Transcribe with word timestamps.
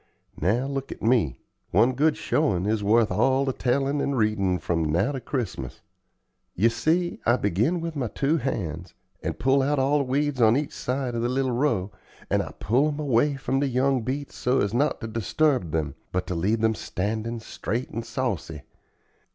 Now 0.41 0.65
look 0.65 0.91
at 0.91 1.03
me. 1.03 1.41
One 1.69 1.93
good 1.93 2.17
showin' 2.17 2.65
is 2.65 2.83
worth 2.83 3.11
all 3.11 3.45
the 3.45 3.53
tellin' 3.53 4.01
and 4.01 4.17
readin' 4.17 4.57
from 4.57 4.83
now 4.91 5.11
to 5.11 5.21
Christmas. 5.21 5.81
You 6.55 6.69
see, 6.69 7.19
I 7.23 7.35
begin 7.37 7.81
with 7.81 7.95
my 7.95 8.07
two 8.07 8.37
hands, 8.37 8.95
and 9.21 9.37
pull 9.37 9.61
out 9.61 9.77
all 9.77 9.99
the 9.99 10.03
weeds 10.03 10.41
on 10.41 10.57
each 10.57 10.73
side 10.73 11.13
of 11.13 11.21
the 11.21 11.29
little 11.29 11.51
row, 11.51 11.91
and 12.31 12.41
I 12.41 12.51
pull 12.53 12.87
'em 12.87 12.99
away 12.99 13.35
from 13.35 13.59
the 13.59 13.67
young 13.67 14.01
beets 14.01 14.33
so 14.35 14.59
as 14.61 14.73
not 14.73 15.01
to 15.01 15.07
disturb 15.07 15.69
them, 15.69 15.93
but 16.11 16.25
to 16.25 16.33
leave 16.33 16.63
'em 16.63 16.73
standin' 16.73 17.39
straight 17.39 17.91
and 17.91 18.03
saucy. 18.03 18.63